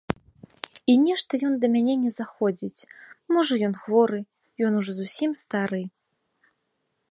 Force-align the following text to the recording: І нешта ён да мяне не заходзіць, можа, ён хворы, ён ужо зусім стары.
І 0.93 0.95
нешта 1.07 1.33
ён 1.49 1.53
да 1.65 1.69
мяне 1.75 1.95
не 2.05 2.11
заходзіць, 2.19 2.87
можа, 3.37 3.53
ён 3.69 3.73
хворы, 3.83 4.19
ён 4.69 4.79
ужо 4.83 4.91
зусім 5.01 5.31
стары. 5.45 5.83